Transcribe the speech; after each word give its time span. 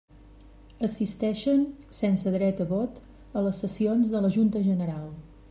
Assisteixen, 0.87 1.61
sense 1.99 2.33
dret 2.37 2.65
a 2.65 2.67
vot, 2.73 2.99
a 3.35 3.45
les 3.49 3.61
sessions 3.67 4.17
de 4.17 4.25
la 4.27 4.35
Junta 4.39 4.65
General. 4.71 5.07